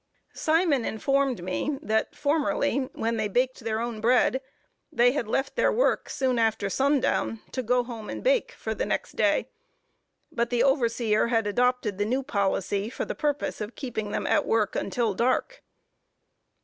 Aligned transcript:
Simon 0.33 0.83
informed 0.83 1.43
me, 1.43 1.77
that 1.79 2.15
formerly, 2.15 2.89
when 2.93 3.17
they 3.17 3.27
baked 3.27 3.59
their 3.59 3.79
own 3.79 4.01
bread, 4.01 4.41
they 4.91 5.11
had 5.11 5.27
left 5.27 5.55
their 5.55 5.71
work 5.71 6.09
soon 6.09 6.39
after 6.39 6.71
sundown, 6.71 7.39
to 7.51 7.61
go 7.61 7.83
home 7.83 8.09
and 8.09 8.23
bake 8.23 8.51
for 8.53 8.73
the 8.73 8.83
next 8.87 9.11
day, 9.15 9.47
but 10.31 10.49
the 10.49 10.63
overseer 10.63 11.27
had 11.27 11.45
adopted 11.45 11.99
the 11.99 12.05
new 12.05 12.23
policy 12.23 12.89
for 12.89 13.05
the 13.05 13.13
purpose 13.13 13.61
of 13.61 13.75
keeping 13.75 14.09
them 14.09 14.25
at 14.25 14.47
work 14.47 14.75
until 14.75 15.13
dark. 15.13 15.61